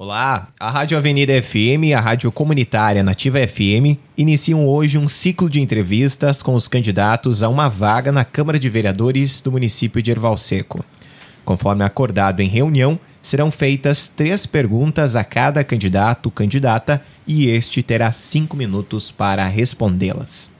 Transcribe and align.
Olá, 0.00 0.46
a 0.60 0.70
Rádio 0.70 0.96
Avenida 0.96 1.42
FM 1.42 1.86
e 1.86 1.92
a 1.92 2.00
Rádio 2.00 2.30
Comunitária 2.30 3.02
Nativa 3.02 3.44
FM 3.44 3.98
iniciam 4.16 4.64
hoje 4.64 4.96
um 4.96 5.08
ciclo 5.08 5.50
de 5.50 5.60
entrevistas 5.60 6.40
com 6.40 6.54
os 6.54 6.68
candidatos 6.68 7.42
a 7.42 7.48
uma 7.48 7.68
vaga 7.68 8.12
na 8.12 8.24
Câmara 8.24 8.60
de 8.60 8.68
Vereadores 8.68 9.40
do 9.40 9.50
município 9.50 10.00
de 10.00 10.12
Erval 10.12 10.36
Seco. 10.38 10.84
Conforme 11.44 11.82
acordado 11.82 12.38
em 12.38 12.48
reunião, 12.48 12.96
serão 13.20 13.50
feitas 13.50 14.08
três 14.08 14.46
perguntas 14.46 15.16
a 15.16 15.24
cada 15.24 15.64
candidato 15.64 16.30
candidata 16.30 17.02
e 17.26 17.48
este 17.48 17.82
terá 17.82 18.12
cinco 18.12 18.56
minutos 18.56 19.10
para 19.10 19.48
respondê-las. 19.48 20.52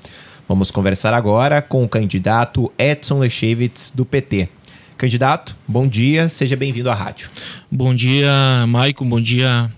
Vamos 0.49 0.73
conversar 0.73 1.15
agora 1.15 1.63
com 1.63 1.85
o 1.85 1.89
candidato 1.89 2.73
Edson 2.77 3.21
Lechevitz, 3.21 3.93
do 3.95 4.05
PT. 4.05 4.49
Candidato, 4.97 5.57
bom 5.65 5.87
dia, 5.87 6.29
seja 6.29 6.57
bem-vindo 6.57 6.91
à 6.91 6.95
rádio. 6.95 7.31
Bom 7.71 7.95
dia, 7.95 8.67
Maicon, 8.67 9.07
bom 9.07 9.21
dia, 9.21 9.71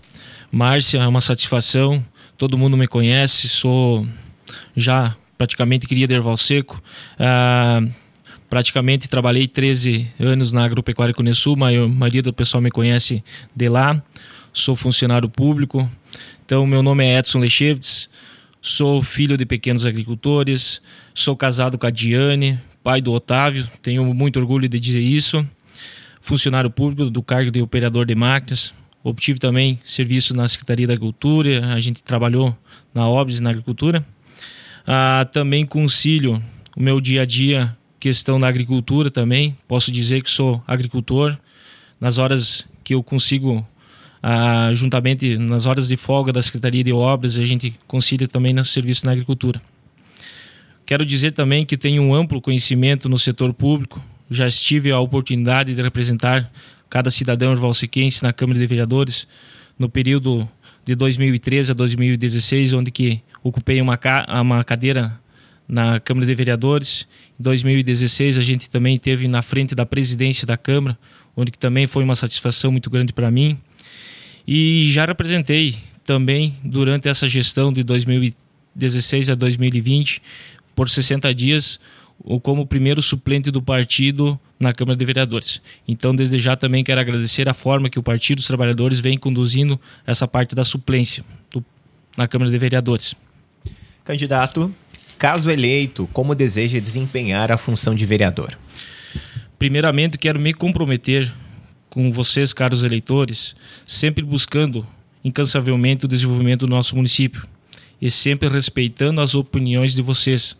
Márcia, 0.52 0.98
é 0.98 1.08
uma 1.08 1.20
satisfação. 1.20 2.00
Todo 2.38 2.56
mundo 2.56 2.76
me 2.76 2.86
conhece, 2.86 3.48
sou 3.48 4.06
já 4.76 5.16
praticamente 5.36 5.88
cria 5.88 6.06
de 6.06 6.14
Erval 6.14 6.36
Seco. 6.36 6.80
Ah, 7.18 7.82
praticamente 8.48 9.08
trabalhei 9.08 9.48
13 9.48 10.06
anos 10.20 10.52
na 10.52 10.64
Agropecuária 10.64 11.12
Cunesul, 11.12 11.54
a 11.64 11.88
maioria 11.88 12.22
do 12.22 12.32
pessoal 12.32 12.60
me 12.60 12.70
conhece 12.70 13.24
de 13.56 13.68
lá. 13.68 14.00
Sou 14.52 14.76
funcionário 14.76 15.28
público. 15.28 15.90
Então, 16.46 16.64
meu 16.68 16.84
nome 16.84 17.04
é 17.04 17.18
Edson 17.18 17.40
Lechevitz, 17.40 18.08
sou 18.62 19.02
filho 19.02 19.36
de 19.36 19.44
pequenos 19.44 19.84
agricultores, 19.84 20.80
sou 21.12 21.34
casado 21.34 21.76
com 21.76 21.88
a 21.88 21.90
Diane, 21.90 22.56
pai 22.84 23.00
do 23.00 23.12
Otávio, 23.12 23.68
tenho 23.82 24.04
muito 24.14 24.38
orgulho 24.38 24.68
de 24.68 24.78
dizer 24.78 25.00
isso. 25.00 25.44
Funcionário 26.20 26.70
público 26.70 27.10
do 27.10 27.22
cargo 27.22 27.50
de 27.50 27.62
operador 27.62 28.04
de 28.06 28.14
máquinas. 28.14 28.74
Obtive 29.02 29.38
também 29.38 29.80
serviço 29.82 30.36
na 30.36 30.46
Secretaria 30.46 30.86
da 30.86 30.92
Agricultura, 30.92 31.72
a 31.72 31.80
gente 31.80 32.02
trabalhou 32.02 32.56
na 32.92 33.08
OBS, 33.08 33.40
na 33.40 33.50
agricultura. 33.50 34.04
Ah, 34.86 35.26
também 35.32 35.64
concilio 35.64 36.42
o 36.76 36.82
meu 36.82 37.00
dia 37.00 37.22
a 37.22 37.24
dia, 37.24 37.76
questão 37.98 38.38
da 38.38 38.46
agricultura 38.46 39.10
também. 39.10 39.56
Posso 39.66 39.90
dizer 39.90 40.22
que 40.22 40.30
sou 40.30 40.62
agricultor. 40.66 41.36
Nas 41.98 42.18
horas 42.18 42.66
que 42.84 42.94
eu 42.94 43.02
consigo, 43.02 43.66
ah, 44.22 44.70
juntamente 44.74 45.38
nas 45.38 45.66
horas 45.66 45.88
de 45.88 45.96
folga 45.96 46.32
da 46.32 46.42
Secretaria 46.42 46.84
de 46.84 46.92
Obras, 46.92 47.38
a 47.38 47.44
gente 47.44 47.74
concilia 47.86 48.28
também 48.28 48.52
no 48.52 48.64
serviço 48.64 49.06
na 49.06 49.12
agricultura. 49.12 49.60
Quero 50.84 51.06
dizer 51.06 51.32
também 51.32 51.64
que 51.64 51.76
tenho 51.76 52.02
um 52.02 52.14
amplo 52.14 52.40
conhecimento 52.40 53.08
no 53.08 53.18
setor 53.18 53.54
público. 53.54 54.04
Já 54.30 54.46
estive 54.46 54.92
a 54.92 55.00
oportunidade 55.00 55.74
de 55.74 55.82
representar 55.82 56.50
cada 56.88 57.10
cidadão 57.10 57.54
valsequense 57.56 58.22
na 58.22 58.32
Câmara 58.32 58.58
de 58.58 58.66
Vereadores 58.66 59.26
no 59.78 59.88
período 59.88 60.48
de 60.84 60.94
2013 60.94 61.72
a 61.72 61.74
2016, 61.74 62.72
onde 62.72 62.90
que 62.90 63.22
ocupei 63.42 63.80
uma, 63.80 63.98
uma 64.40 64.64
cadeira 64.64 65.18
na 65.66 66.00
Câmara 66.00 66.26
de 66.26 66.34
Vereadores. 66.34 67.06
Em 67.38 67.42
2016 67.42 68.38
a 68.38 68.42
gente 68.42 68.68
também 68.68 68.98
teve 68.98 69.28
na 69.28 69.40
frente 69.40 69.74
da 69.74 69.86
presidência 69.86 70.46
da 70.46 70.56
Câmara, 70.56 70.98
onde 71.36 71.50
que 71.50 71.58
também 71.58 71.86
foi 71.86 72.02
uma 72.02 72.16
satisfação 72.16 72.72
muito 72.72 72.90
grande 72.90 73.12
para 73.12 73.30
mim. 73.30 73.58
E 74.46 74.90
já 74.90 75.06
representei 75.06 75.76
também 76.04 76.56
durante 76.64 77.08
essa 77.08 77.28
gestão 77.28 77.72
de 77.72 77.84
2016 77.84 79.30
a 79.30 79.34
2020 79.34 80.20
por 80.74 80.88
60 80.88 81.32
dias 81.34 81.78
como 82.42 82.66
primeiro 82.66 83.00
suplente 83.00 83.50
do 83.50 83.62
partido 83.62 84.38
na 84.58 84.72
Câmara 84.72 84.96
de 84.96 85.04
Vereadores. 85.04 85.62
Então, 85.88 86.14
desde 86.14 86.38
já 86.38 86.54
também 86.54 86.84
quero 86.84 87.00
agradecer 87.00 87.48
a 87.48 87.54
forma 87.54 87.88
que 87.88 87.98
o 87.98 88.02
Partido 88.02 88.36
dos 88.36 88.46
Trabalhadores 88.46 89.00
vem 89.00 89.16
conduzindo 89.16 89.80
essa 90.06 90.28
parte 90.28 90.54
da 90.54 90.62
suplência 90.62 91.24
do, 91.50 91.64
na 92.16 92.28
Câmara 92.28 92.50
de 92.50 92.58
Vereadores. 92.58 93.14
Candidato, 94.04 94.74
caso 95.18 95.50
eleito, 95.50 96.08
como 96.12 96.34
deseja 96.34 96.78
desempenhar 96.78 97.50
a 97.50 97.56
função 97.56 97.94
de 97.94 98.04
vereador? 98.04 98.58
Primeiramente, 99.58 100.18
quero 100.18 100.38
me 100.38 100.52
comprometer 100.52 101.32
com 101.88 102.12
vocês, 102.12 102.52
caros 102.52 102.84
eleitores, 102.84 103.54
sempre 103.84 104.24
buscando 104.24 104.86
incansavelmente 105.24 106.04
o 106.04 106.08
desenvolvimento 106.08 106.60
do 106.60 106.70
nosso 106.70 106.96
município 106.96 107.46
e 108.00 108.10
sempre 108.10 108.48
respeitando 108.48 109.20
as 109.20 109.34
opiniões 109.34 109.94
de 109.94 110.00
vocês 110.00 110.56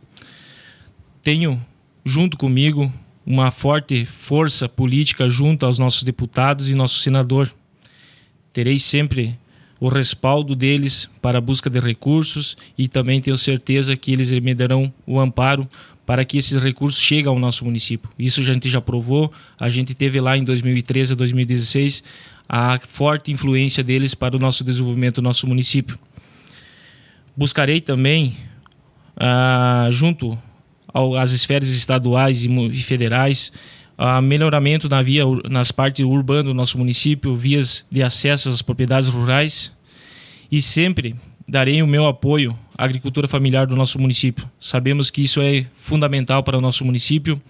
tenho 1.23 1.61
junto 2.05 2.37
comigo 2.37 2.93
uma 3.25 3.51
forte 3.51 4.05
força 4.05 4.69
política 4.69 5.29
junto 5.29 5.67
aos 5.67 5.79
nossos 5.79 6.03
deputados 6.03 6.69
e 6.69 6.75
nosso 6.75 6.99
senador. 6.99 7.51
Terei 8.53 8.79
sempre 8.79 9.39
o 9.79 9.89
respaldo 9.89 10.55
deles 10.55 11.09
para 11.23 11.39
a 11.39 11.41
busca 11.41 11.71
de 11.71 11.79
recursos 11.79 12.57
e 12.77 12.89
também 12.89 13.21
tenho 13.21 13.37
certeza 13.37 13.97
que 13.97 14.13
eles 14.13 14.31
me 14.31 14.55
darão 14.55 14.93
o 15.07 15.21
amparo 15.21 15.69
para 16.05 16.25
que 16.25 16.37
esses 16.37 16.61
recursos 16.61 17.01
cheguem 17.01 17.29
ao 17.29 17.39
nosso 17.39 17.65
município. 17.65 18.11
Isso 18.19 18.41
a 18.41 18.45
gente 18.45 18.69
já 18.69 18.81
provou, 18.81 19.33
a 19.59 19.69
gente 19.69 19.95
teve 19.95 20.21
lá 20.21 20.37
em 20.37 20.43
2013 20.43 21.13
a 21.13 21.17
2016 21.17 22.03
a 22.49 22.81
forte 22.81 23.31
influência 23.31 23.85
deles 23.85 24.13
para 24.13 24.37
o 24.37 24.41
nosso 24.41 24.65
desenvolvimento 24.65 25.17
do 25.17 25.23
nosso 25.23 25.47
município. 25.47 25.97
Buscarei 27.37 27.81
também, 27.81 28.37
ah, 29.17 29.89
junto 29.93 30.37
às 31.19 31.33
esferas 31.33 31.71
estaduais 31.71 32.45
e 32.45 32.77
federais, 32.83 33.53
a 33.97 34.21
melhoramento 34.21 34.89
na 34.89 35.03
via, 35.03 35.25
nas 35.49 35.71
partes 35.71 36.05
urbanas 36.05 36.45
do 36.45 36.55
nosso 36.55 36.79
município, 36.79 37.37
vias 37.37 37.85
de 37.91 38.03
acesso 38.03 38.49
às 38.49 38.63
propriedades 38.63 39.09
rurais 39.09 39.73
e 40.51 40.63
sempre 40.63 41.15
darei 41.47 41.83
o 41.83 41.87
meu 41.87 42.07
apoio 42.07 42.59
à 42.79 42.85
agricultura 42.85 43.29
familiar 43.29 43.67
do 43.67 43.77
nosso 43.77 43.99
município. 43.99 44.49
Sabemos 44.59 45.11
que 45.11 45.21
isso 45.21 45.41
é 45.43 45.67
fundamental 45.75 46.43
para 46.43 46.57
o 46.57 46.61
nosso 46.61 46.85
município. 46.85 47.41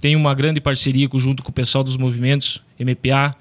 Tenho 0.00 0.18
uma 0.18 0.34
grande 0.34 0.60
parceria 0.60 1.08
junto 1.14 1.42
com 1.42 1.50
o 1.50 1.54
pessoal 1.54 1.82
dos 1.82 1.96
movimentos 1.96 2.60
MPA, 2.78 3.34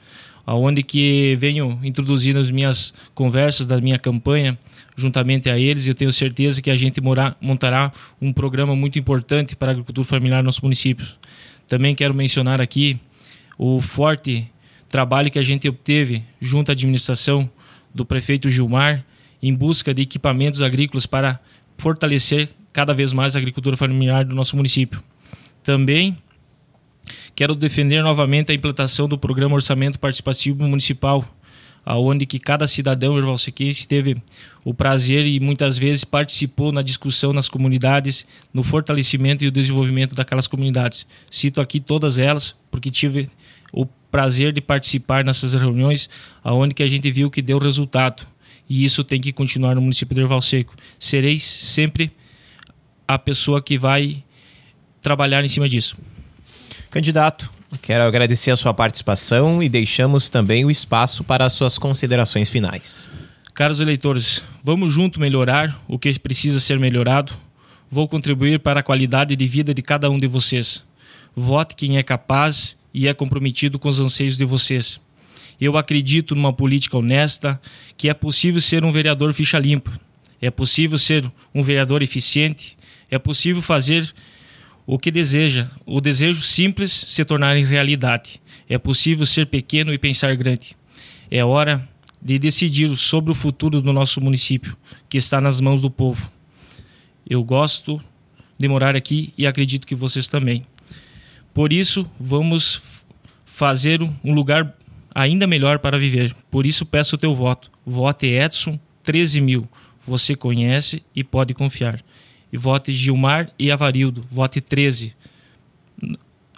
aonde 0.45 0.83
que 0.83 1.35
venho 1.35 1.79
introduzindo 1.83 2.39
as 2.39 2.51
minhas 2.51 2.93
conversas 3.13 3.65
da 3.65 3.79
minha 3.79 3.97
campanha 3.97 4.57
juntamente 4.95 5.49
a 5.49 5.57
eles. 5.57 5.87
Eu 5.87 5.95
tenho 5.95 6.11
certeza 6.11 6.61
que 6.61 6.69
a 6.69 6.75
gente 6.75 7.01
morar, 7.01 7.37
montará 7.41 7.91
um 8.21 8.31
programa 8.31 8.75
muito 8.75 8.99
importante 8.99 9.55
para 9.55 9.69
a 9.69 9.71
agricultura 9.71 10.05
familiar 10.05 10.43
no 10.43 10.47
nosso 10.47 10.63
município. 10.63 11.05
Também 11.67 11.95
quero 11.95 12.13
mencionar 12.13 12.61
aqui 12.61 12.99
o 13.57 13.81
forte 13.81 14.49
trabalho 14.89 15.31
que 15.31 15.39
a 15.39 15.43
gente 15.43 15.67
obteve 15.67 16.23
junto 16.39 16.69
à 16.69 16.73
administração 16.73 17.49
do 17.93 18.05
prefeito 18.05 18.49
Gilmar 18.49 19.03
em 19.41 19.53
busca 19.53 19.93
de 19.93 20.01
equipamentos 20.01 20.61
agrícolas 20.61 21.05
para 21.05 21.39
fortalecer 21.77 22.49
cada 22.71 22.93
vez 22.93 23.13
mais 23.13 23.35
a 23.35 23.39
agricultura 23.39 23.75
familiar 23.77 24.23
do 24.23 24.35
nosso 24.35 24.55
município. 24.55 25.03
Também 25.63 26.17
quero 27.35 27.55
defender 27.55 28.03
novamente 28.03 28.51
a 28.51 28.55
implantação 28.55 29.07
do 29.07 29.17
programa 29.17 29.55
Orçamento 29.55 29.99
Participativo 29.99 30.67
Municipal, 30.67 31.25
aonde 31.85 32.25
que 32.25 32.39
cada 32.39 32.67
cidadão 32.67 33.17
irvalsequense 33.17 33.87
teve 33.87 34.15
o 34.63 34.73
prazer 34.73 35.25
e 35.25 35.39
muitas 35.39 35.77
vezes 35.77 36.03
participou 36.03 36.71
na 36.71 36.81
discussão 36.81 37.33
nas 37.33 37.49
comunidades, 37.49 38.25
no 38.53 38.63
fortalecimento 38.63 39.43
e 39.43 39.47
o 39.47 39.51
desenvolvimento 39.51 40.15
daquelas 40.15 40.47
comunidades. 40.47 41.05
Cito 41.29 41.59
aqui 41.59 41.79
todas 41.79 42.17
elas, 42.17 42.55
porque 42.71 42.89
tive 42.89 43.29
o 43.71 43.85
prazer 43.85 44.53
de 44.53 44.61
participar 44.61 45.25
nessas 45.25 45.53
reuniões, 45.53 46.09
aonde 46.43 46.73
que 46.73 46.83
a 46.83 46.87
gente 46.87 47.11
viu 47.11 47.29
que 47.29 47.41
deu 47.41 47.57
resultado. 47.57 48.25
E 48.69 48.85
isso 48.85 49.03
tem 49.03 49.19
que 49.19 49.33
continuar 49.33 49.75
no 49.75 49.81
município 49.81 50.15
de 50.15 50.21
Erval 50.21 50.41
Seco. 50.41 50.73
Serei 50.97 51.37
sempre 51.39 52.11
a 53.05 53.19
pessoa 53.19 53.61
que 53.61 53.77
vai 53.77 54.23
trabalhar 55.01 55.43
em 55.43 55.49
cima 55.49 55.67
disso. 55.67 55.97
Candidato, 56.89 57.51
Quero 57.81 58.03
agradecer 58.03 58.51
a 58.51 58.55
sua 58.55 58.73
participação 58.73 59.61
e 59.61 59.67
deixamos 59.67 60.29
também 60.29 60.63
o 60.63 60.71
espaço 60.71 61.23
para 61.23 61.45
as 61.45 61.53
suas 61.53 61.77
considerações 61.77 62.49
finais. 62.49 63.09
Caros 63.53 63.79
eleitores, 63.79 64.43
vamos 64.63 64.93
junto 64.93 65.19
melhorar 65.19 65.79
o 65.87 65.97
que 65.97 66.17
precisa 66.19 66.59
ser 66.59 66.79
melhorado. 66.79 67.33
Vou 67.89 68.07
contribuir 68.07 68.59
para 68.59 68.79
a 68.79 68.83
qualidade 68.83 69.35
de 69.35 69.47
vida 69.47 69.73
de 69.73 69.81
cada 69.81 70.09
um 70.09 70.17
de 70.17 70.27
vocês. 70.27 70.83
Vote 71.35 71.75
quem 71.75 71.97
é 71.97 72.03
capaz 72.03 72.77
e 72.93 73.07
é 73.07 73.13
comprometido 73.13 73.79
com 73.79 73.89
os 73.89 73.99
anseios 73.99 74.37
de 74.37 74.45
vocês. 74.45 74.99
Eu 75.59 75.77
acredito 75.77 76.35
numa 76.35 76.53
política 76.53 76.97
honesta, 76.97 77.59
que 77.95 78.09
é 78.09 78.13
possível 78.13 78.61
ser 78.61 78.83
um 78.83 78.91
vereador 78.91 79.33
ficha 79.33 79.59
limpa, 79.59 79.91
é 80.41 80.49
possível 80.49 80.97
ser 80.97 81.29
um 81.53 81.63
vereador 81.63 82.01
eficiente, 82.01 82.77
é 83.09 83.17
possível 83.17 83.61
fazer 83.61 84.13
o 84.85 84.97
que 84.97 85.11
deseja, 85.11 85.69
o 85.85 86.01
desejo 86.01 86.41
simples 86.41 86.91
se 86.91 87.23
tornar 87.23 87.55
em 87.57 87.65
realidade. 87.65 88.41
É 88.67 88.77
possível 88.77 89.25
ser 89.25 89.47
pequeno 89.47 89.93
e 89.93 89.97
pensar 89.97 90.35
grande. 90.35 90.75
É 91.31 91.43
hora 91.43 91.87
de 92.21 92.39
decidir 92.39 92.95
sobre 92.95 93.31
o 93.31 93.35
futuro 93.35 93.81
do 93.81 93.93
nosso 93.93 94.21
município, 94.21 94.77
que 95.09 95.17
está 95.17 95.41
nas 95.41 95.59
mãos 95.59 95.81
do 95.81 95.89
povo. 95.89 96.31
Eu 97.29 97.43
gosto 97.43 98.01
de 98.57 98.67
morar 98.67 98.95
aqui 98.95 99.33
e 99.37 99.47
acredito 99.47 99.87
que 99.87 99.95
vocês 99.95 100.27
também. 100.27 100.65
Por 101.53 101.71
isso, 101.71 102.09
vamos 102.19 103.03
fazer 103.45 104.01
um 104.23 104.33
lugar 104.33 104.75
ainda 105.13 105.45
melhor 105.45 105.79
para 105.79 105.97
viver. 105.97 106.35
Por 106.49 106.65
isso 106.65 106.85
peço 106.85 107.15
o 107.15 107.19
teu 107.19 107.35
voto. 107.35 107.71
Vote 107.85 108.25
Edson 108.25 108.79
13 109.03 109.41
mil. 109.41 109.69
Você 110.05 110.35
conhece 110.35 111.03
e 111.15 111.23
pode 111.23 111.53
confiar. 111.53 112.03
E 112.53 112.57
vote 112.57 112.93
Gilmar 112.93 113.49
e 113.57 113.71
Avarildo. 113.71 114.23
Vote 114.31 114.61
13. 114.61 115.15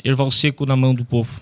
Erval 0.04 0.30
Seco 0.30 0.66
na 0.66 0.76
mão 0.76 0.94
do 0.94 1.06
povo. 1.06 1.40